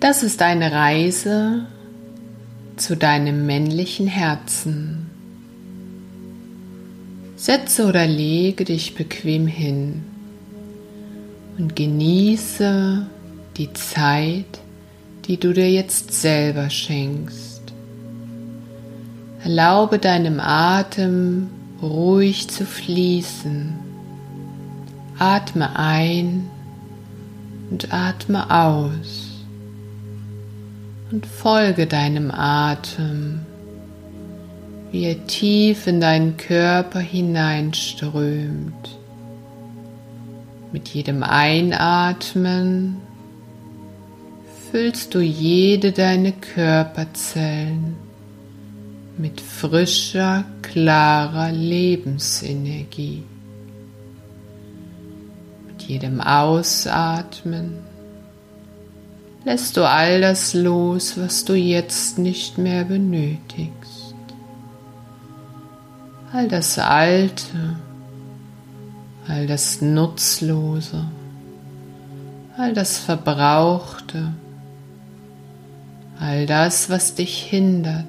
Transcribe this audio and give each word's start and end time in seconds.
Das 0.00 0.22
ist 0.22 0.42
eine 0.42 0.72
Reise 0.72 1.64
zu 2.76 2.98
deinem 2.98 3.46
männlichen 3.46 4.06
Herzen. 4.06 5.10
Setze 7.34 7.86
oder 7.86 8.06
lege 8.06 8.66
dich 8.66 8.94
bequem 8.94 9.46
hin 9.46 10.04
und 11.56 11.74
genieße 11.74 13.06
die 13.56 13.72
Zeit, 13.72 14.60
die 15.24 15.38
du 15.38 15.54
dir 15.54 15.70
jetzt 15.70 16.12
selber 16.12 16.68
schenkst. 16.68 17.62
Erlaube 19.42 19.98
deinem 19.98 20.40
Atem 20.40 21.48
ruhig 21.80 22.48
zu 22.48 22.66
fließen. 22.66 23.72
Atme 25.18 25.74
ein 25.78 26.50
und 27.70 27.94
atme 27.94 28.50
aus 28.50 29.25
und 31.10 31.26
folge 31.26 31.86
deinem 31.86 32.30
Atem, 32.30 33.40
wie 34.90 35.04
er 35.04 35.26
tief 35.26 35.86
in 35.86 36.00
deinen 36.00 36.36
Körper 36.36 37.00
hineinströmt. 37.00 38.98
Mit 40.72 40.88
jedem 40.88 41.22
Einatmen 41.22 42.96
füllst 44.70 45.14
du 45.14 45.20
jede 45.20 45.92
deine 45.92 46.32
Körperzellen 46.32 47.96
mit 49.16 49.40
frischer, 49.40 50.44
klarer 50.62 51.52
Lebensenergie. 51.52 53.22
Mit 55.66 55.82
jedem 55.82 56.20
Ausatmen 56.20 57.78
lässt 59.46 59.76
du 59.76 59.88
all 59.88 60.20
das 60.20 60.54
los, 60.54 61.16
was 61.16 61.44
du 61.44 61.54
jetzt 61.54 62.18
nicht 62.18 62.58
mehr 62.58 62.82
benötigst. 62.84 64.16
All 66.32 66.48
das 66.48 66.80
Alte, 66.80 67.76
all 69.28 69.46
das 69.46 69.80
Nutzlose, 69.80 71.04
all 72.56 72.74
das 72.74 72.98
Verbrauchte, 72.98 74.32
all 76.18 76.46
das, 76.46 76.90
was 76.90 77.14
dich 77.14 77.44
hindert, 77.44 78.04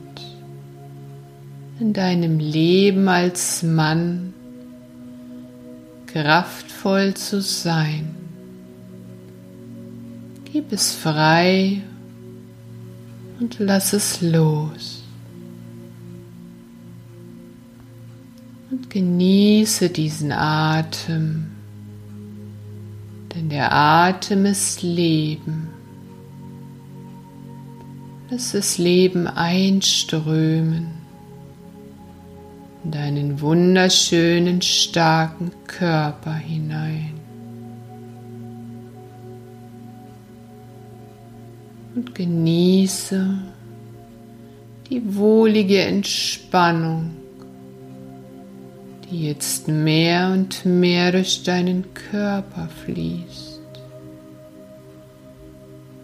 in 1.79 1.93
deinem 1.93 2.39
Leben 2.39 3.07
als 3.07 3.61
Mann 3.61 4.33
kraftvoll 6.07 7.13
zu 7.13 7.41
sein. 7.41 8.16
Gib 10.51 10.71
es 10.71 10.93
frei 10.93 11.81
und 13.39 13.59
lass 13.59 13.93
es 13.93 14.21
los. 14.21 15.03
Und 18.71 18.89
genieße 18.89 19.89
diesen 19.89 20.31
Atem, 20.31 21.51
denn 23.33 23.49
der 23.49 23.73
Atem 23.73 24.45
ist 24.45 24.83
Leben. 24.83 25.69
Lass 28.29 28.51
das 28.51 28.77
Leben 28.77 29.27
einströmen 29.27 30.87
in 32.83 32.91
deinen 32.91 33.41
wunderschönen, 33.41 34.61
starken 34.61 35.51
Körper 35.65 36.33
hinein. 36.33 37.16
Und 41.97 42.13
genieße 42.13 43.27
die 44.87 45.15
wohlige 45.15 45.81
Entspannung, 45.81 47.15
die 49.09 49.25
jetzt 49.25 49.67
mehr 49.67 50.29
und 50.31 50.63
mehr 50.63 51.11
durch 51.11 51.41
deinen 51.41 51.85
Körper 51.95 52.69
fließt. 52.85 53.61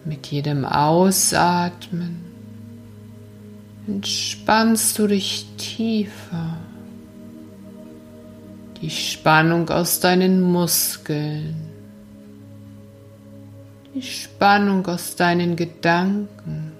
Mit 0.04 0.26
jedem 0.28 0.66
Ausatmen 0.66 2.26
entspannst 3.86 4.98
du 4.98 5.06
dich 5.06 5.46
tiefer. 5.58 6.58
Die 8.82 8.90
Spannung 8.90 9.70
aus 9.70 10.00
deinen 10.00 10.42
Muskeln 10.42 11.63
die 13.94 14.02
Spannung 14.02 14.86
aus 14.88 15.16
deinen 15.16 15.56
Gedanken. 15.56 16.72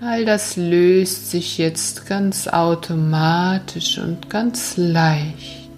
All 0.00 0.24
das 0.24 0.56
löst 0.56 1.30
sich 1.30 1.58
jetzt 1.58 2.06
ganz 2.06 2.46
automatisch 2.46 3.98
und 3.98 4.28
ganz 4.28 4.76
leicht, 4.76 5.70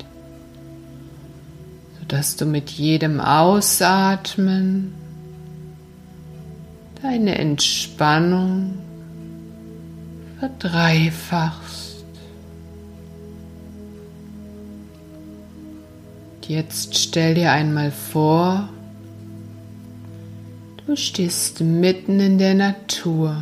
sodass 2.00 2.36
du 2.36 2.44
mit 2.44 2.70
jedem 2.70 3.20
Ausatmen 3.20 4.94
deine 7.02 7.38
Entspannung 7.38 8.74
verdreifachst. 10.40 11.96
Jetzt 16.48 16.96
stell 16.96 17.34
dir 17.34 17.50
einmal 17.50 17.90
vor, 17.90 18.68
Du 20.86 20.94
stehst 20.94 21.60
mitten 21.60 22.20
in 22.20 22.38
der 22.38 22.54
Natur, 22.54 23.36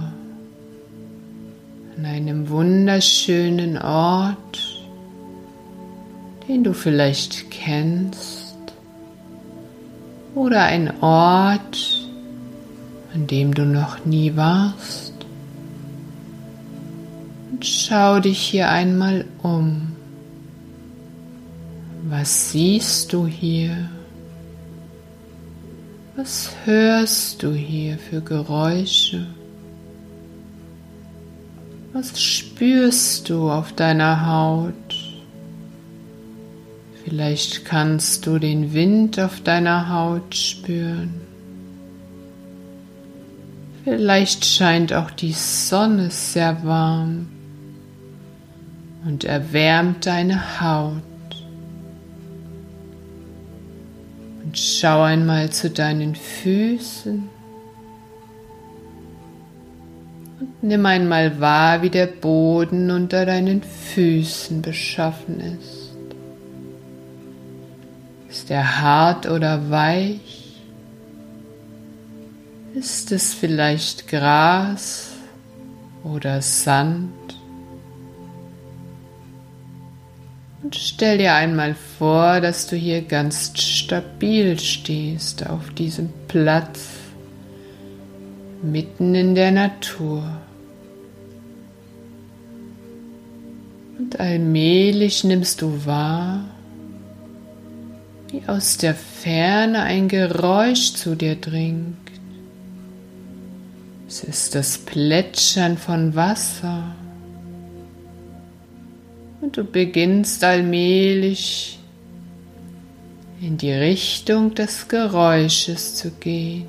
an 1.95 2.07
einem 2.07 2.49
wunderschönen 2.49 3.77
Ort, 3.77 4.83
den 6.49 6.65
du 6.65 6.73
vielleicht 6.73 7.51
kennst, 7.51 8.57
oder 10.35 10.63
ein 10.63 11.03
Ort, 11.03 12.09
an 13.13 13.27
dem 13.27 13.53
du 13.53 13.67
noch 13.67 14.07
nie 14.07 14.37
warst. 14.37 15.13
Und 17.53 17.67
schau 17.67 18.21
dich 18.21 18.39
hier 18.39 18.71
einmal 18.71 19.27
um. 19.43 19.93
Was 22.09 22.53
siehst 22.53 23.13
du 23.13 23.27
hier? 23.27 23.91
Was 26.25 26.57
hörst 26.65 27.43
du 27.43 27.53
hier 27.53 27.99
für 27.99 28.23
Geräusche? 28.23 29.27
Was 31.93 32.19
spürst 32.19 33.29
du 33.29 33.51
auf 33.51 33.75
deiner 33.75 34.27
Haut? 34.27 34.73
Vielleicht 37.05 37.67
kannst 37.67 38.27
du 38.27 38.39
den 38.39 38.73
Wind 38.73 39.21
auf 39.21 39.43
deiner 39.43 39.91
Haut 39.91 40.35
spüren. 40.35 41.13
Vielleicht 43.85 44.47
scheint 44.47 44.95
auch 44.95 45.11
die 45.11 45.33
Sonne 45.35 46.11
sehr 46.11 46.65
warm 46.65 47.29
und 49.05 49.25
erwärmt 49.25 50.07
deine 50.07 50.59
Haut. 50.63 51.03
Und 54.45 54.59
schau 54.59 55.03
einmal 55.03 55.51
zu 55.51 55.71
deinen 55.71 56.15
Füßen. 56.15 57.29
Und 60.41 60.63
nimm 60.63 60.85
einmal 60.85 61.41
wahr, 61.41 61.83
wie 61.83 61.91
der 61.91 62.07
Boden 62.07 62.91
unter 62.91 63.25
deinen 63.25 63.63
Füßen 63.63 64.61
beschaffen 64.61 65.41
ist. 65.41 65.85
Ist 68.29 68.51
er 68.51 68.83
hart 68.83 69.27
oder 69.27 69.71
weich? 69.71 70.61
Ist 72.75 73.13
es 73.13 73.33
vielleicht 73.33 74.09
Gras 74.09 75.13
oder 76.03 76.43
Sand? 76.43 77.24
Und 80.65 80.77
stell 80.77 81.19
dir 81.19 81.35
einmal 81.35 81.75
vor, 81.75 82.41
dass 82.41 82.67
du 82.67 82.75
hier 82.75 83.03
ganz 83.03 83.53
stabil 83.61 84.59
stehst 84.59 85.47
auf 85.47 85.69
diesem 85.75 86.09
Platz 86.27 86.89
mitten 88.63 89.15
in 89.15 89.35
der 89.35 89.51
Natur. 89.51 90.23
Und 93.99 94.19
allmählich 94.19 95.23
nimmst 95.23 95.61
du 95.61 95.85
wahr, 95.85 96.47
wie 98.31 98.41
aus 98.47 98.79
der 98.79 98.95
Ferne 98.95 99.83
ein 99.83 100.09
Geräusch 100.09 100.95
zu 100.95 101.15
dir 101.15 101.37
dringt. 101.37 101.99
Es 104.09 104.25
ist 104.25 104.55
das 104.55 104.79
Plätschern 104.79 105.77
von 105.77 106.15
Wasser 106.15 106.95
und 109.45 109.57
du 109.59 109.65
beginnst 109.65 110.43
allmählich 110.43 111.79
in 113.43 113.59
die 113.59 113.73
Richtung 113.73 114.55
des 114.55 114.89
Geräusches 114.89 115.97
zu 115.97 116.11
gehen. 116.13 116.65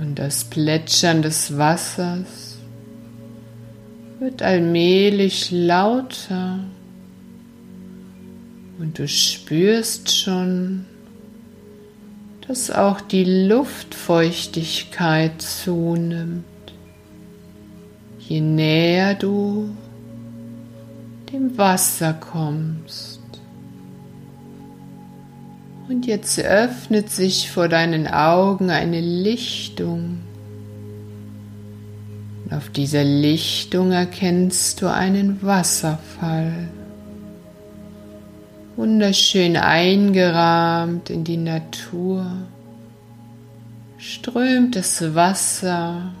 Und 0.00 0.20
das 0.20 0.44
Plätschern 0.44 1.22
des 1.22 1.58
Wassers 1.58 2.58
wird 4.20 4.42
allmählich 4.42 5.50
lauter 5.50 6.60
und 8.78 9.00
du 9.00 9.08
spürst 9.08 10.16
schon, 10.16 10.86
dass 12.46 12.70
auch 12.70 13.00
die 13.00 13.48
Luftfeuchtigkeit 13.48 15.42
zunimmt, 15.42 16.44
je 18.28 18.40
näher 18.40 19.14
du 19.14 19.70
dem 21.32 21.56
Wasser 21.56 22.12
kommst. 22.12 23.20
Und 25.88 26.06
jetzt 26.06 26.38
öffnet 26.38 27.10
sich 27.10 27.50
vor 27.50 27.68
deinen 27.68 28.06
Augen 28.06 28.70
eine 28.70 29.00
Lichtung. 29.00 30.18
Und 32.44 32.54
auf 32.54 32.68
dieser 32.68 33.04
Lichtung 33.04 33.92
erkennst 33.92 34.82
du 34.82 34.92
einen 34.92 35.42
Wasserfall. 35.42 36.68
Wunderschön 38.76 39.56
eingerahmt 39.56 41.08
in 41.10 41.24
die 41.24 41.38
Natur 41.38 42.26
strömt 43.98 44.76
das 44.76 45.14
Wasser 45.14 46.12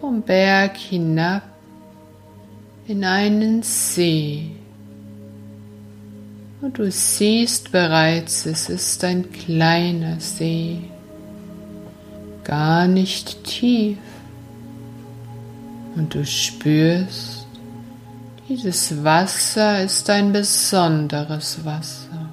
vom 0.00 0.22
Berg 0.22 0.76
hinab 0.76 1.42
in 2.86 3.04
einen 3.04 3.62
See. 3.62 4.50
Und 6.62 6.78
du 6.78 6.90
siehst 6.90 7.70
bereits, 7.72 8.46
es 8.46 8.68
ist 8.68 9.04
ein 9.04 9.30
kleiner 9.30 10.18
See, 10.20 10.78
gar 12.44 12.86
nicht 12.86 13.44
tief. 13.44 13.98
Und 15.96 16.14
du 16.14 16.24
spürst, 16.24 17.46
dieses 18.48 19.04
Wasser 19.04 19.82
ist 19.82 20.08
ein 20.10 20.32
besonderes 20.32 21.64
Wasser. 21.64 22.28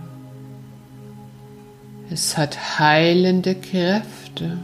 Es 2.10 2.38
hat 2.38 2.80
heilende 2.80 3.56
Kräfte 3.56 4.58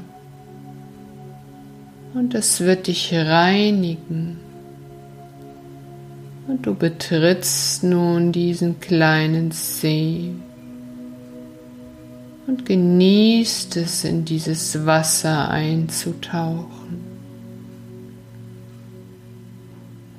und 2.14 2.36
es 2.36 2.62
wird 2.62 2.88
dich 2.88 3.14
reinigen 3.14 4.40
und 6.48 6.66
du 6.66 6.76
betrittst 6.76 7.84
nun 7.84 8.32
diesen 8.32 8.80
kleinen 8.80 9.52
See 9.52 10.32
und 12.46 12.66
genießt 12.66 13.78
es, 13.78 14.04
in 14.04 14.26
dieses 14.26 14.86
Wasser 14.86 15.50
einzutauchen. 15.50 17.02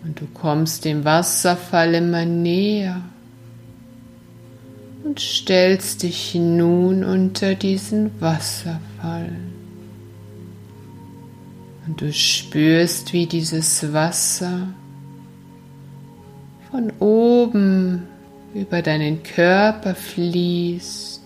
Und 0.03 0.21
du 0.21 0.27
kommst 0.33 0.85
dem 0.85 1.05
Wasserfall 1.05 1.95
immer 1.95 2.25
näher 2.25 3.03
und 5.05 5.21
stellst 5.21 6.03
dich 6.03 6.35
nun 6.35 7.05
unter 7.05 7.55
diesen 7.55 8.11
Wasserfall. 8.21 9.31
Und 11.87 12.01
du 12.01 12.13
spürst, 12.13 13.13
wie 13.13 13.27
dieses 13.27 13.93
Wasser 13.93 14.69
von 16.71 16.93
oben 16.99 18.03
über 18.55 18.83
deinen 18.83 19.23
Körper 19.23 19.95
fließt 19.95 21.23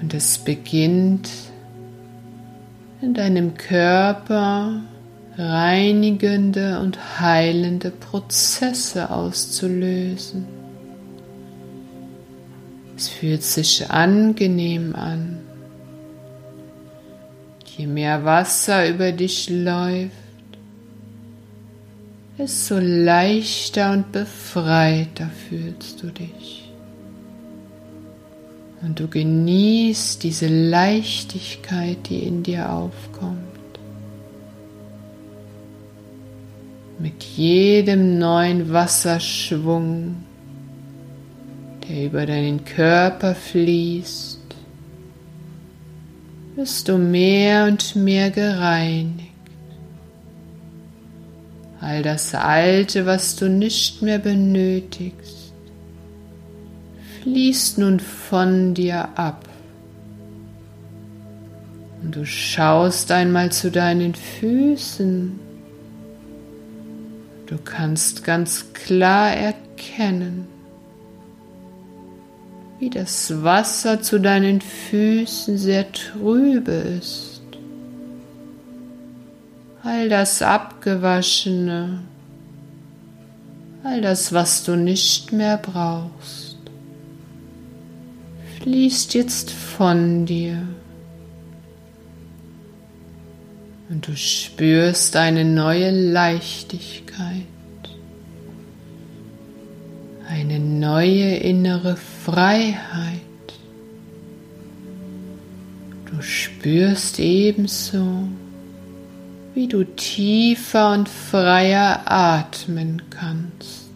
und 0.00 0.14
es 0.14 0.38
beginnt 0.38 1.28
in 3.00 3.14
deinem 3.14 3.54
Körper 3.54 4.82
reinigende 5.36 6.80
und 6.80 7.20
heilende 7.20 7.90
Prozesse 7.90 9.10
auszulösen. 9.10 10.46
Es 12.96 13.08
fühlt 13.08 13.42
sich 13.42 13.90
angenehm 13.90 14.94
an. 14.94 15.45
Je 17.76 17.86
mehr 17.86 18.24
Wasser 18.24 18.88
über 18.88 19.12
dich 19.12 19.50
läuft, 19.50 20.12
desto 22.38 22.78
leichter 22.78 23.92
und 23.92 24.12
befreiter 24.12 25.28
fühlst 25.48 26.02
du 26.02 26.06
dich. 26.06 26.70
Und 28.80 29.00
du 29.00 29.08
genießt 29.08 30.22
diese 30.22 30.48
Leichtigkeit, 30.48 31.98
die 32.08 32.20
in 32.20 32.42
dir 32.42 32.72
aufkommt. 32.72 33.40
Mit 36.98 37.22
jedem 37.24 38.18
neuen 38.18 38.72
Wasserschwung, 38.72 40.16
der 41.86 42.06
über 42.06 42.24
deinen 42.24 42.64
Körper 42.64 43.34
fließt, 43.34 44.35
wirst 46.56 46.88
du 46.88 46.96
mehr 46.96 47.66
und 47.66 47.94
mehr 47.94 48.30
gereinigt. 48.30 49.30
All 51.80 52.02
das 52.02 52.34
Alte, 52.34 53.04
was 53.04 53.36
du 53.36 53.48
nicht 53.48 54.00
mehr 54.00 54.18
benötigst, 54.18 55.52
fließt 57.22 57.78
nun 57.78 58.00
von 58.00 58.72
dir 58.72 59.10
ab. 59.16 59.46
Und 62.02 62.16
du 62.16 62.24
schaust 62.24 63.12
einmal 63.12 63.52
zu 63.52 63.70
deinen 63.70 64.14
Füßen. 64.14 65.38
Du 67.46 67.58
kannst 67.58 68.24
ganz 68.24 68.72
klar 68.72 69.30
erkennen, 69.30 70.48
wie 72.78 72.90
das 72.90 73.42
Wasser 73.42 74.02
zu 74.02 74.20
deinen 74.20 74.60
Füßen 74.60 75.56
sehr 75.58 75.90
trübe 75.92 76.72
ist 76.72 77.36
all 79.86 80.08
das 80.08 80.42
Abgewaschene, 80.42 82.00
all 83.84 84.00
das, 84.00 84.32
was 84.32 84.64
du 84.64 84.76
nicht 84.76 85.32
mehr 85.32 85.58
brauchst, 85.58 86.56
fließt 88.58 89.14
jetzt 89.14 89.52
von 89.52 90.26
dir. 90.26 90.66
Und 93.88 94.08
du 94.08 94.16
spürst 94.16 95.14
eine 95.14 95.44
neue 95.44 95.90
Leichtigkeit, 95.92 97.46
eine 100.28 100.58
neue 100.58 101.36
innere 101.36 101.96
Freiheit. 101.96 103.20
Du 106.10 106.22
spürst 106.22 107.18
ebenso, 107.18 108.28
wie 109.54 109.68
du 109.68 109.84
tiefer 109.84 110.92
und 110.92 111.08
freier 111.08 112.02
atmen 112.04 113.02
kannst. 113.10 113.90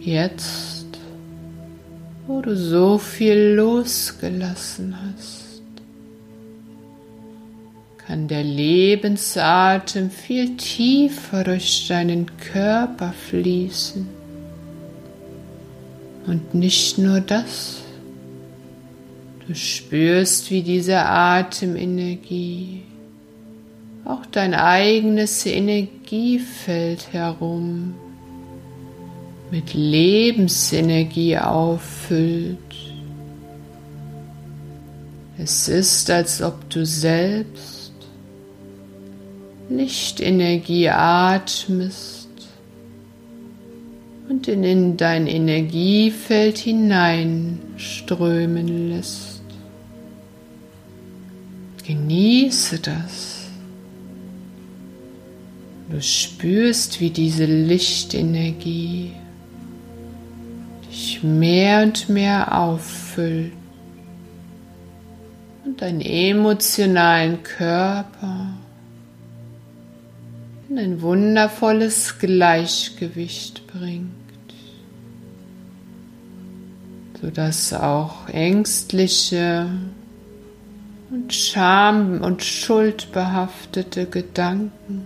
Jetzt, 0.00 0.86
wo 2.26 2.40
du 2.40 2.56
so 2.56 2.98
viel 2.98 3.54
losgelassen 3.54 4.96
hast, 4.96 5.42
kann 7.98 8.26
der 8.28 8.42
Lebensatem 8.42 10.10
viel 10.10 10.56
tiefer 10.56 11.44
durch 11.44 11.86
deinen 11.88 12.26
Körper 12.38 13.12
fließen. 13.28 14.21
Und 16.26 16.54
nicht 16.54 16.98
nur 16.98 17.20
das, 17.20 17.80
du 19.46 19.54
spürst, 19.54 20.50
wie 20.50 20.62
diese 20.62 20.98
Atemenergie 20.98 22.82
auch 24.04 24.26
dein 24.26 24.54
eigenes 24.54 25.46
Energiefeld 25.46 27.12
herum 27.12 27.94
mit 29.50 29.74
Lebensenergie 29.74 31.38
auffüllt. 31.38 32.58
Es 35.38 35.68
ist, 35.68 36.10
als 36.10 36.40
ob 36.40 36.68
du 36.70 36.86
selbst 36.86 37.92
Lichtenergie 39.68 40.88
atmest 40.88 42.21
und 44.28 44.46
in 44.48 44.96
dein 44.96 45.26
Energiefeld 45.26 46.58
hineinströmen 46.58 48.90
lässt. 48.90 49.42
Genieße 51.86 52.78
das. 52.78 53.48
Du 55.90 56.00
spürst, 56.00 57.00
wie 57.00 57.10
diese 57.10 57.44
Lichtenergie 57.44 59.10
dich 60.88 61.22
mehr 61.22 61.82
und 61.82 62.08
mehr 62.08 62.58
auffüllt. 62.58 63.52
und 65.64 65.80
deinen 65.80 66.00
emotionalen 66.00 67.42
Körper 67.42 68.48
in 70.72 70.78
ein 70.78 71.02
wundervolles 71.02 72.18
Gleichgewicht 72.18 73.66
bringt, 73.66 74.08
sodass 77.20 77.74
auch 77.74 78.26
ängstliche 78.30 79.66
und 81.10 81.34
scham- 81.34 82.22
und 82.22 82.42
schuldbehaftete 82.42 84.06
Gedanken, 84.06 85.04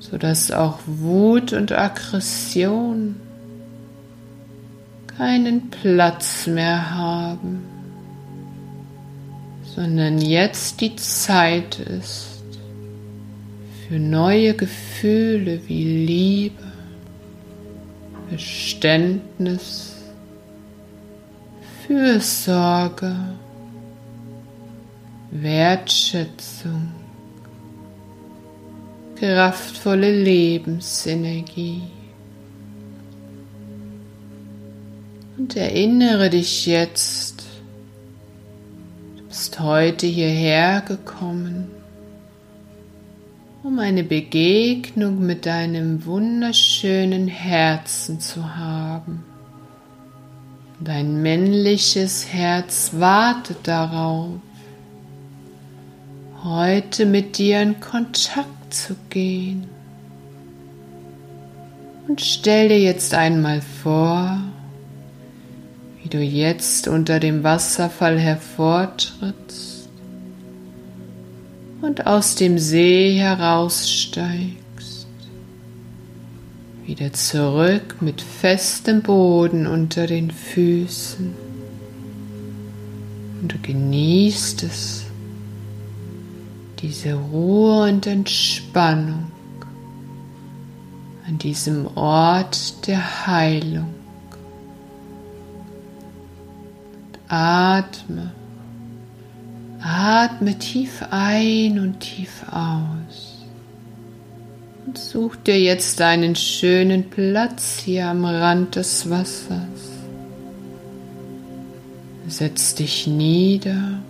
sodass 0.00 0.50
auch 0.50 0.80
Wut 0.86 1.52
und 1.52 1.70
Aggression 1.70 3.14
keinen 5.16 5.70
Platz 5.70 6.48
mehr 6.48 6.90
haben, 6.96 7.62
sondern 9.76 10.18
jetzt 10.18 10.80
die 10.80 10.96
Zeit 10.96 11.78
ist 11.78 12.31
für 13.92 13.98
neue 13.98 14.54
Gefühle 14.54 15.60
wie 15.68 16.06
Liebe, 16.06 16.62
Verständnis, 18.30 19.96
Fürsorge, 21.86 23.14
Wertschätzung, 25.30 26.90
kraftvolle 29.16 30.22
Lebensenergie. 30.22 31.82
Und 35.36 35.54
erinnere 35.54 36.30
dich 36.30 36.64
jetzt, 36.64 37.44
du 39.18 39.24
bist 39.24 39.60
heute 39.60 40.06
hierher 40.06 40.80
gekommen, 40.80 41.81
um 43.62 43.78
eine 43.78 44.02
Begegnung 44.02 45.24
mit 45.24 45.46
deinem 45.46 46.04
wunderschönen 46.04 47.28
Herzen 47.28 48.18
zu 48.18 48.56
haben. 48.56 49.22
Dein 50.80 51.22
männliches 51.22 52.26
Herz 52.32 52.90
wartet 52.94 53.58
darauf, 53.68 54.40
heute 56.42 57.06
mit 57.06 57.38
dir 57.38 57.62
in 57.62 57.78
Kontakt 57.78 58.74
zu 58.74 58.96
gehen. 59.10 59.68
Und 62.08 62.20
stell 62.20 62.68
dir 62.68 62.80
jetzt 62.80 63.14
einmal 63.14 63.60
vor, 63.60 64.40
wie 66.02 66.08
du 66.08 66.18
jetzt 66.18 66.88
unter 66.88 67.20
dem 67.20 67.44
Wasserfall 67.44 68.18
hervortrittst 68.18 69.71
und 71.82 72.06
aus 72.06 72.36
dem 72.36 72.58
See 72.58 73.18
heraussteigst. 73.18 75.06
Wieder 76.86 77.12
zurück 77.12 77.96
mit 78.00 78.20
festem 78.20 79.02
Boden 79.02 79.66
unter 79.66 80.06
den 80.06 80.30
Füßen. 80.30 81.34
Und 83.40 83.52
du 83.52 83.58
genießt 83.58 84.62
es, 84.62 85.04
diese 86.80 87.14
Ruhe 87.14 87.90
und 87.90 88.06
Entspannung 88.06 89.30
an 91.26 91.38
diesem 91.38 91.86
Ort 91.96 92.86
der 92.86 93.26
Heilung. 93.26 93.94
Atme. 97.28 98.32
Atme 100.04 100.58
tief 100.58 101.04
ein 101.10 101.78
und 101.78 102.00
tief 102.00 102.42
aus. 102.50 103.38
Und 104.84 104.98
such 104.98 105.36
dir 105.36 105.60
jetzt 105.60 106.00
einen 106.00 106.34
schönen 106.34 107.08
Platz 107.08 107.78
hier 107.84 108.08
am 108.08 108.24
Rand 108.24 108.74
des 108.74 109.08
Wassers. 109.08 109.92
Setz 112.26 112.74
dich 112.74 113.06
nieder 113.06 114.00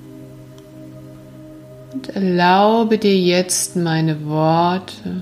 und 1.93 2.09
erlaube 2.17 2.97
dir 2.97 3.19
jetzt 3.19 3.77
meine 3.77 4.25
Worte 4.25 5.21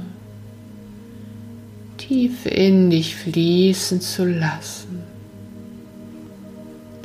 tief 1.98 2.46
in 2.46 2.90
dich 2.90 3.16
fließen 3.16 4.00
zu 4.00 4.24
lassen. 4.24 5.02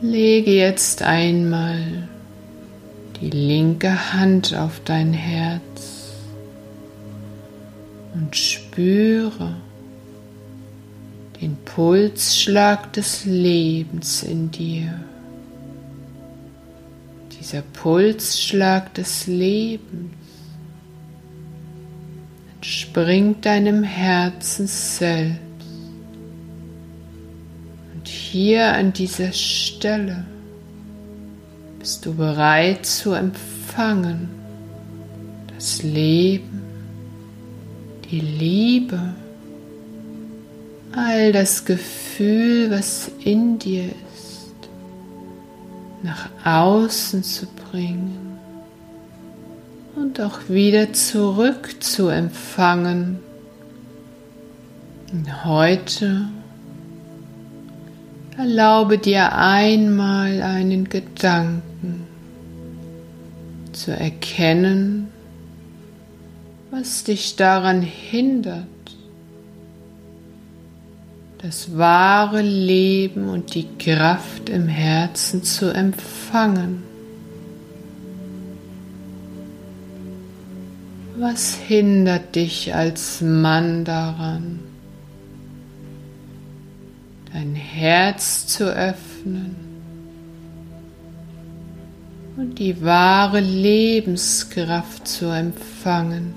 Lege 0.02 0.52
jetzt 0.52 1.02
einmal 1.02 2.10
die 3.22 3.30
linke 3.30 4.14
Hand 4.14 4.56
auf 4.56 4.82
dein 4.86 5.14
Herz 5.14 6.14
und 8.14 8.36
spüre 8.36 9.56
den 11.42 11.58
Pulsschlag 11.66 12.94
des 12.94 13.26
Lebens 13.26 14.24
in 14.24 14.52
dir. 14.52 15.00
Dieser 17.40 17.62
Pulsschlag 17.62 18.94
des 18.94 19.28
Lebens 19.28 20.14
entspringt 22.56 23.46
deinem 23.46 23.84
Herzen 23.84 24.68
selbst 24.68 25.46
hier 28.36 28.74
an 28.74 28.92
dieser 28.92 29.32
Stelle 29.32 30.26
bist 31.86 32.04
du 32.04 32.16
bereit 32.16 32.84
zu 32.88 33.14
empfangen 33.14 34.28
das 35.56 35.84
Leben, 35.84 36.64
die 38.10 38.22
Liebe, 38.22 39.14
all 40.96 41.32
das 41.32 41.64
Gefühl, 41.64 42.72
was 42.72 43.12
in 43.24 43.60
dir 43.60 43.84
ist, 43.86 44.56
nach 46.02 46.28
außen 46.44 47.22
zu 47.22 47.46
bringen 47.70 48.40
und 49.96 50.20
auch 50.20 50.40
wieder 50.50 50.92
zurück 50.92 51.84
zu 51.84 52.08
empfangen. 52.08 53.20
Und 55.14 55.46
heute 55.46 56.30
Erlaube 58.38 58.98
dir 58.98 59.34
einmal 59.34 60.42
einen 60.42 60.90
Gedanken 60.90 61.75
zu 63.86 63.96
erkennen, 63.96 65.10
was 66.72 67.04
dich 67.04 67.36
daran 67.36 67.84
hindert, 67.84 68.66
das 71.38 71.78
wahre 71.78 72.42
Leben 72.42 73.30
und 73.30 73.54
die 73.54 73.68
Kraft 73.78 74.50
im 74.50 74.68
Herzen 74.68 75.44
zu 75.44 75.72
empfangen. 75.72 76.82
Was 81.18 81.54
hindert 81.54 82.36
dich 82.36 82.74
als 82.74 83.22
Mann 83.22 83.86
daran? 83.86 84.62
dein 87.32 87.54
Herz 87.54 88.48
zu 88.48 88.64
öffnen 88.74 89.65
und 92.38 92.60
die 92.60 92.84
wahre 92.84 93.40
Lebenskraft 93.40 95.08
zu 95.08 95.28
empfangen. 95.28 96.34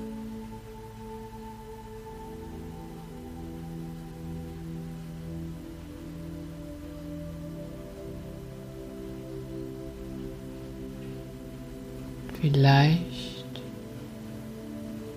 Vielleicht 12.41 13.63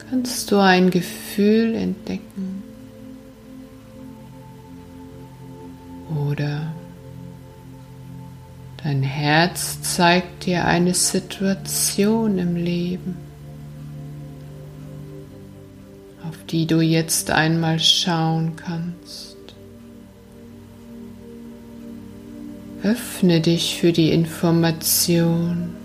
kannst 0.10 0.52
du 0.52 0.58
ein 0.58 0.90
Gefühl 0.90 1.76
entdecken, 1.76 2.64
Oder 6.16 6.74
dein 8.84 9.04
Herz 9.04 9.82
zeigt 9.82 10.46
dir 10.46 10.66
eine 10.66 10.94
Situation 10.94 12.38
im 12.38 12.56
Leben, 12.56 13.18
auf 16.28 16.38
die 16.50 16.66
du 16.66 16.82
jetzt 16.82 17.32
einmal 17.32 17.80
schauen 17.80 18.56
kannst. 18.56 19.38
Öffne 22.84 23.42
dich 23.42 23.78
für 23.80 23.92
die 23.92 24.12
Information. 24.12 25.76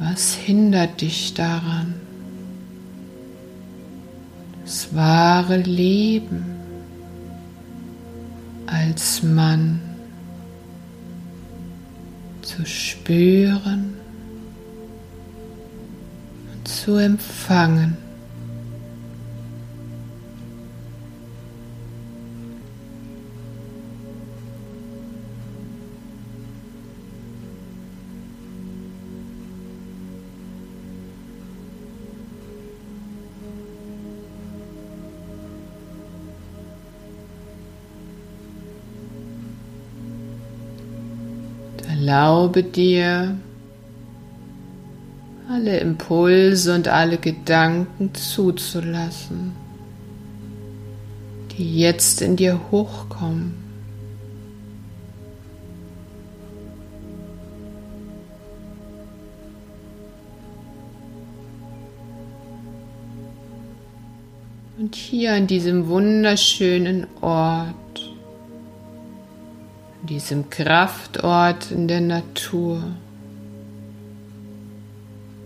Was 0.00 0.34
hindert 0.34 1.00
dich 1.00 1.34
daran? 1.34 1.94
Das 4.64 4.94
wahre 4.94 5.56
Leben 5.56 6.57
als 8.70 9.22
Mann 9.22 9.80
zu 12.42 12.64
spüren 12.66 13.94
und 16.52 16.68
zu 16.68 16.96
empfangen. 16.96 17.96
Erlaube 42.08 42.62
dir, 42.62 43.36
alle 45.46 45.78
Impulse 45.78 46.74
und 46.74 46.88
alle 46.88 47.18
Gedanken 47.18 48.14
zuzulassen, 48.14 49.52
die 51.52 51.80
jetzt 51.80 52.22
in 52.22 52.36
dir 52.36 52.58
hochkommen. 52.70 53.52
Und 64.78 64.94
hier 64.94 65.34
an 65.34 65.46
diesem 65.46 65.88
wunderschönen 65.88 67.06
Ort 67.20 67.74
diesem 70.08 70.50
Kraftort 70.50 71.70
in 71.70 71.86
der 71.86 72.00
Natur, 72.00 72.82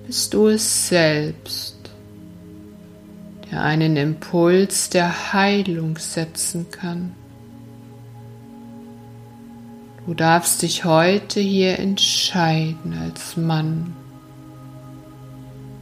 bist 0.06 0.34
du 0.34 0.48
es 0.48 0.88
selbst, 0.88 1.76
der 3.50 3.62
einen 3.62 3.96
Impuls 3.96 4.88
der 4.90 5.32
Heilung 5.32 5.98
setzen 5.98 6.70
kann. 6.70 7.14
Du 10.06 10.14
darfst 10.14 10.62
dich 10.62 10.84
heute 10.84 11.40
hier 11.40 11.78
entscheiden 11.78 12.98
als 13.00 13.36
Mann, 13.36 13.94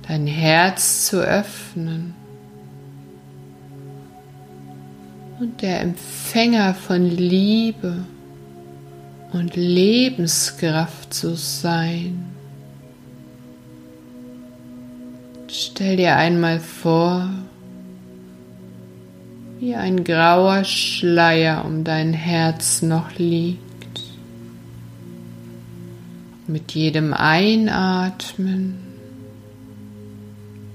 dein 0.07 0.27
Herz 0.27 1.07
zu 1.07 1.21
öffnen 1.21 2.15
und 5.39 5.63
der 5.63 5.81
Empfänger 5.81 6.75
von 6.75 7.05
Liebe 7.07 8.05
und 9.33 9.57
Lebenskraft 9.57 11.15
zu 11.15 11.37
sein. 11.37 12.27
Stell 15.49 15.97
dir 15.97 16.17
einmal 16.17 16.61
vor, 16.61 17.29
wie 19.59 19.75
ein 19.75 20.05
grauer 20.05 20.65
Schleier 20.65 21.65
um 21.65 21.85
dein 21.85 22.13
Herz 22.13 22.83
noch 22.83 23.17
liegt. 23.19 23.61
Mit 26.47 26.73
jedem 26.73 27.13
Einatmen, 27.13 28.79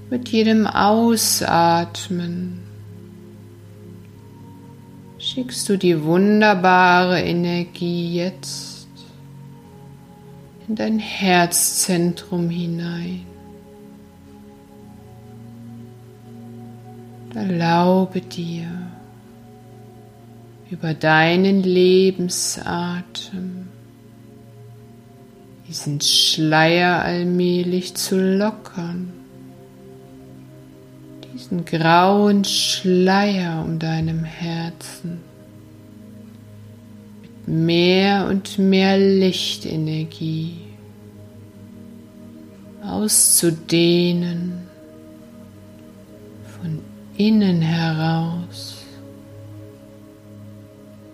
mit 0.08 0.28
jedem 0.28 0.66
Ausatmen 0.66 1.86
schickst 5.26 5.68
du 5.68 5.76
die 5.76 6.04
wunderbare 6.04 7.20
Energie 7.20 8.14
jetzt 8.14 8.86
in 10.68 10.76
dein 10.76 11.00
Herzzentrum 11.00 12.48
hinein. 12.48 13.26
Erlaube 17.34 18.20
dir 18.20 18.68
über 20.70 20.94
deinen 20.94 21.64
Lebensatem 21.64 23.16
diesen 25.68 26.00
Schleier 26.00 27.02
allmählich 27.02 27.96
zu 27.96 28.16
lockern 28.16 29.15
diesen 31.36 31.66
grauen 31.66 32.44
Schleier 32.44 33.62
um 33.62 33.78
deinem 33.78 34.24
Herzen. 34.24 35.20
Mit 37.20 37.48
mehr 37.48 38.26
und 38.26 38.58
mehr 38.58 38.96
Lichtenergie 38.96 40.56
auszudehnen 42.82 44.66
von 46.58 46.80
innen 47.18 47.60
heraus, 47.60 48.82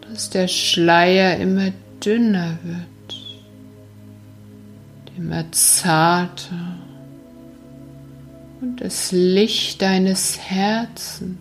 dass 0.02 0.30
der 0.30 0.46
Schleier 0.46 1.38
immer 1.38 1.72
dünner 2.04 2.58
wird, 2.62 2.86
immer 5.16 5.50
zarter 5.50 6.71
und 8.62 8.80
das 8.80 9.10
Licht 9.10 9.82
deines 9.82 10.38
Herzens 10.38 11.36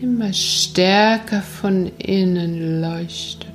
immer 0.00 0.32
stärker 0.32 1.40
von 1.40 1.90
innen 1.98 2.82
leuchtet 2.82 3.48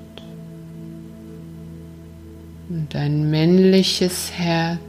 und 2.69 2.87
dein 2.95 3.29
männliches 3.29 4.31
Herz 4.31 4.79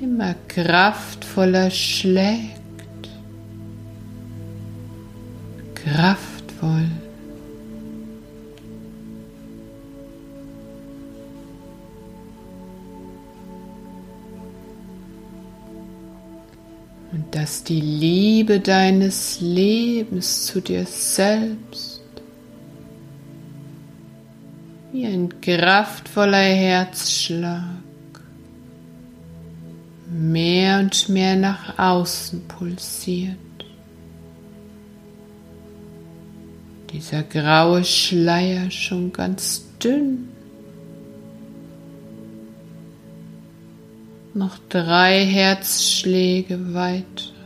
immer 0.00 0.34
kraftvoller 0.46 1.70
schlägt, 1.70 2.60
kraftvoll. 5.74 6.86
Die 17.64 17.80
Liebe 17.80 18.60
deines 18.60 19.40
Lebens 19.40 20.46
zu 20.46 20.60
dir 20.60 20.86
selbst 20.86 22.02
wie 24.92 25.06
ein 25.06 25.40
kraftvoller 25.40 26.38
Herzschlag 26.38 27.80
mehr 30.10 30.80
und 30.80 31.08
mehr 31.08 31.36
nach 31.36 31.78
außen 31.78 32.48
pulsiert. 32.48 33.36
Dieser 36.92 37.22
graue 37.22 37.84
Schleier 37.84 38.70
schon 38.70 39.12
ganz 39.12 39.64
dünn 39.82 40.28
Noch 44.38 44.58
drei 44.68 45.24
Herzschläge 45.24 46.72
weiter. 46.72 47.37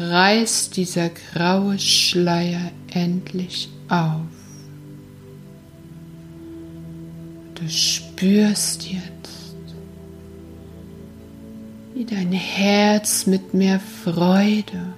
Reißt 0.00 0.78
dieser 0.78 1.10
graue 1.10 1.78
Schleier 1.78 2.72
endlich 2.90 3.68
auf. 3.90 4.22
Du 7.54 7.68
spürst 7.68 8.90
jetzt, 8.90 9.54
wie 11.92 12.06
dein 12.06 12.32
Herz 12.32 13.26
mit 13.26 13.52
mehr 13.52 13.78
Freude, 13.78 14.94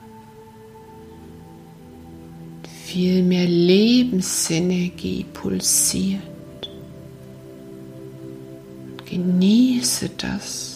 viel 2.84 3.24
mehr 3.24 3.48
Lebensenergie 3.48 5.24
pulsiert. 5.32 6.22
Genieße 9.10 10.10
das, 10.16 10.71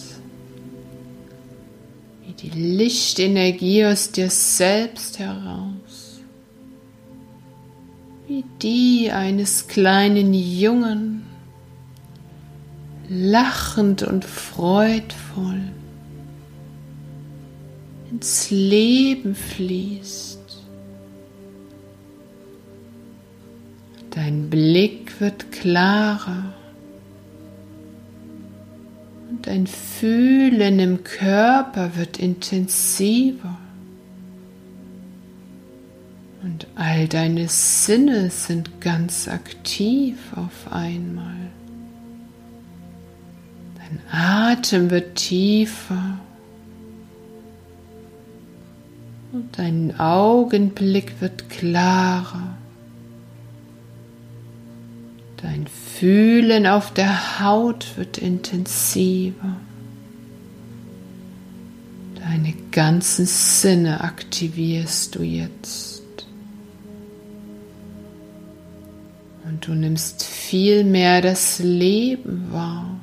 die 2.41 2.49
Lichtenergie 2.49 3.85
aus 3.85 4.11
dir 4.11 4.29
selbst 4.29 5.17
heraus, 5.19 6.21
wie 8.27 8.43
die 8.61 9.11
eines 9.11 9.67
kleinen 9.67 10.33
Jungen, 10.33 11.23
lachend 13.09 14.03
und 14.03 14.25
freudvoll 14.25 15.61
ins 18.11 18.51
Leben 18.51 19.33
fließt. 19.33 20.37
Dein 24.11 24.49
Blick 24.49 25.19
wird 25.19 25.51
klarer 25.51 26.53
Dein 29.47 29.65
Fühlen 29.65 30.77
im 30.77 31.05
Körper 31.05 31.95
wird 31.95 32.19
intensiver. 32.19 33.57
Und 36.43 36.67
all 36.75 37.07
deine 37.07 37.47
Sinne 37.47 38.29
sind 38.29 38.81
ganz 38.81 39.29
aktiv 39.29 40.17
auf 40.35 40.69
einmal. 40.69 41.49
Dein 43.77 44.01
Atem 44.11 44.89
wird 44.89 45.15
tiefer. 45.15 46.19
Und 49.31 49.57
dein 49.57 49.97
Augenblick 49.97 51.21
wird 51.21 51.49
klarer. 51.49 52.57
Dein 55.37 55.67
Fühlen 55.99 56.67
auf 56.67 56.93
der 56.93 57.39
Haut 57.39 57.97
wird 57.97 58.19
intensiver. 58.19 59.55
Deine 62.13 62.53
ganzen 62.71 63.25
Sinne 63.25 64.01
aktivierst 64.01 65.15
du 65.15 65.23
jetzt. 65.23 66.03
Und 69.43 69.65
du 69.65 69.73
nimmst 69.73 70.23
viel 70.23 70.83
mehr 70.83 71.21
das 71.21 71.57
Leben 71.57 72.51
wahr, 72.51 72.99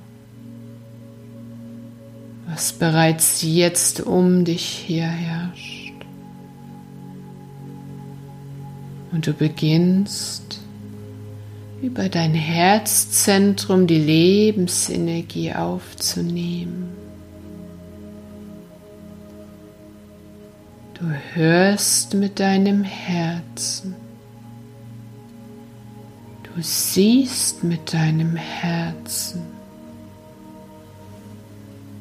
was 2.47 2.75
bereits 2.75 3.43
jetzt 3.43 4.03
um 4.03 4.45
dich 4.45 4.65
hier 4.65 5.07
herrscht. 5.07 5.95
Und 9.11 9.27
du 9.27 9.33
beginnst 9.33 10.44
über 11.85 12.09
dein 12.09 12.33
Herzzentrum 12.33 13.87
die 13.87 13.99
Lebensenergie 13.99 15.53
aufzunehmen. 15.53 16.88
Du 20.94 21.05
hörst 21.35 22.14
mit 22.14 22.40
deinem 22.40 22.85
Herzen. 22.85 23.94
Du 26.44 26.62
siehst 26.62 27.62
mit 27.62 27.92
deinem 27.92 28.37
Herzen. 28.37 29.42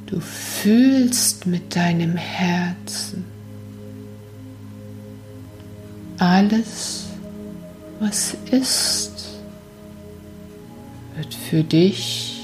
Du 0.06 0.22
fühlst 0.22 1.46
mit 1.46 1.76
deinem 1.76 2.16
Herzen. 2.16 3.26
Alles, 6.20 7.08
was 8.00 8.38
ist, 8.52 9.13
wird 11.16 11.34
für 11.34 11.64
dich 11.64 12.42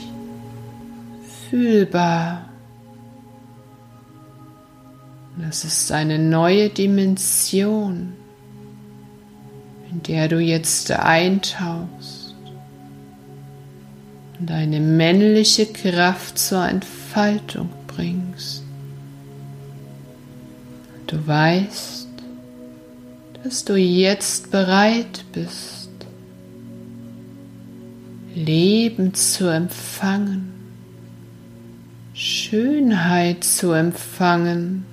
fühlbar. 1.49 2.49
Das 5.37 5.63
ist 5.63 5.91
eine 5.91 6.19
neue 6.19 6.69
Dimension, 6.69 8.13
in 9.89 10.03
der 10.03 10.27
du 10.27 10.39
jetzt 10.39 10.91
eintauchst 10.91 12.35
und 14.39 14.49
deine 14.49 14.79
männliche 14.79 15.65
Kraft 15.65 16.37
zur 16.37 16.67
Entfaltung 16.67 17.69
bringst. 17.87 18.63
Du 21.07 21.25
weißt, 21.25 22.07
dass 23.43 23.65
du 23.65 23.75
jetzt 23.75 24.51
bereit 24.51 25.25
bist, 25.31 25.78
Leben 28.45 29.13
zu 29.15 29.47
empfangen, 29.47 30.53
Schönheit 32.13 33.43
zu 33.43 33.73
empfangen, 33.73 34.85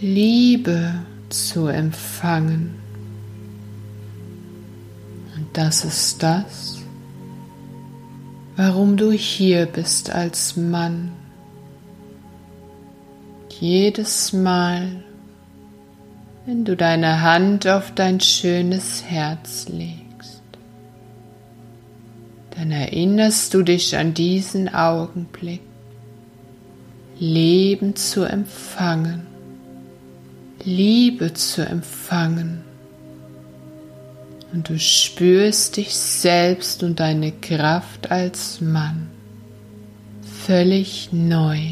Liebe 0.00 0.94
zu 1.28 1.68
empfangen. 1.68 2.74
Und 5.36 5.46
das 5.52 5.84
ist 5.84 6.20
das, 6.24 6.80
warum 8.56 8.96
du 8.96 9.12
hier 9.12 9.66
bist 9.66 10.10
als 10.10 10.56
Mann. 10.56 11.12
Jedes 13.60 14.32
Mal, 14.32 15.04
wenn 16.46 16.64
du 16.64 16.76
deine 16.76 17.22
Hand 17.22 17.68
auf 17.68 17.94
dein 17.94 18.18
schönes 18.18 19.04
Herz 19.04 19.68
legst, 19.68 19.99
dann 22.60 22.70
erinnerst 22.70 23.54
du 23.54 23.62
dich 23.62 23.96
an 23.96 24.14
diesen 24.14 24.72
Augenblick, 24.72 25.62
Leben 27.18 27.96
zu 27.96 28.24
empfangen 28.24 29.30
Liebe 30.64 31.32
zu 31.32 31.66
empfangen. 31.66 32.62
Und 34.52 34.68
du 34.68 34.78
spürst 34.78 35.76
dich 35.76 35.94
selbst 35.94 36.82
und 36.82 37.00
deine 37.00 37.32
Kraft 37.32 38.10
als 38.10 38.60
Mann 38.60 39.08
völlig 40.44 41.10
neu. 41.12 41.66